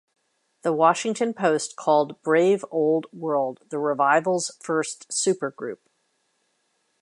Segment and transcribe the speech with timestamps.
[0.63, 5.77] The Washington Post called Brave Old World the revival's first supergroup.